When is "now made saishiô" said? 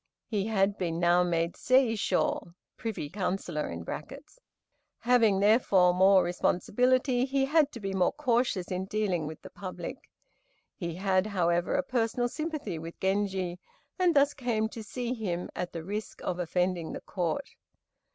0.99-2.55